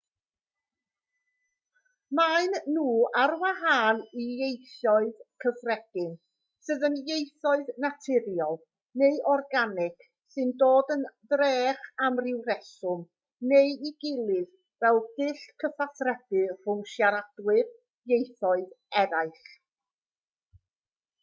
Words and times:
maen 2.19 2.51
nhw 2.75 2.93
ar 3.23 3.31
wahân 3.41 3.97
i 4.21 4.23
ieithoedd 4.45 5.19
cyffredin 5.43 6.07
sydd 6.69 6.85
yn 6.89 6.95
ieithoedd 7.01 7.67
naturiol 7.85 8.57
neu 9.01 9.19
organig 9.33 10.07
sy'n 10.37 10.53
dod 10.63 10.89
yn 10.95 11.03
drech 11.35 11.85
am 12.07 12.17
ryw 12.27 12.41
reswm 12.49 13.03
neu'i 13.51 13.91
gilydd 14.05 14.59
fel 14.85 15.03
dull 15.19 15.37
cyfathrebu 15.65 16.41
rhwng 16.55 16.81
siaradwyr 16.95 18.17
ieithoedd 18.17 18.73
eraill 19.05 19.39